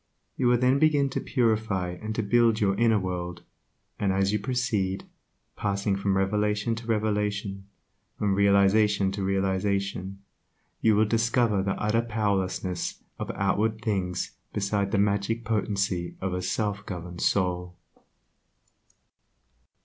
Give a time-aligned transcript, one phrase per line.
[0.35, 3.43] You will then begin to purify and to build your inner world,
[3.99, 5.03] and as you proceed,
[5.55, 7.67] passing from revelation to revelation,
[8.17, 10.17] from realization to realization,
[10.81, 16.41] you will discover the utter powerlessness of outward things beside the magic potency of a
[16.41, 17.75] self governed soul.